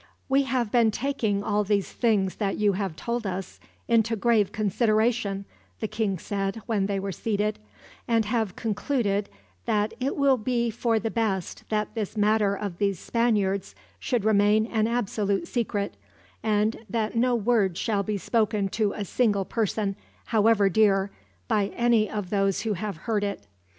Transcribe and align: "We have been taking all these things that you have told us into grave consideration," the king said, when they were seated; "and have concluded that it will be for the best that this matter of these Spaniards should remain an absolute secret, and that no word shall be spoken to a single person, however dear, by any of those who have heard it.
"We 0.27 0.45
have 0.49 0.71
been 0.71 0.89
taking 0.89 1.43
all 1.43 1.63
these 1.63 1.91
things 1.93 2.37
that 2.37 2.57
you 2.57 2.73
have 2.73 2.95
told 2.95 3.27
us 3.27 3.59
into 3.87 4.15
grave 4.15 4.51
consideration," 4.51 5.45
the 5.79 5.87
king 5.87 6.17
said, 6.17 6.55
when 6.65 6.87
they 6.87 6.99
were 6.99 7.11
seated; 7.11 7.59
"and 8.07 8.25
have 8.25 8.55
concluded 8.55 9.29
that 9.67 9.93
it 9.99 10.15
will 10.15 10.37
be 10.37 10.71
for 10.71 10.97
the 10.97 11.11
best 11.11 11.69
that 11.69 11.93
this 11.93 12.17
matter 12.17 12.55
of 12.55 12.79
these 12.79 12.97
Spaniards 12.97 13.75
should 13.99 14.25
remain 14.25 14.65
an 14.65 14.87
absolute 14.87 15.47
secret, 15.47 15.93
and 16.41 16.79
that 16.89 17.15
no 17.15 17.35
word 17.35 17.77
shall 17.77 18.01
be 18.01 18.17
spoken 18.17 18.69
to 18.69 18.93
a 18.93 19.05
single 19.05 19.45
person, 19.45 19.95
however 20.25 20.67
dear, 20.67 21.11
by 21.47 21.67
any 21.75 22.09
of 22.09 22.31
those 22.31 22.61
who 22.61 22.73
have 22.73 22.97
heard 23.05 23.23
it. 23.23 23.45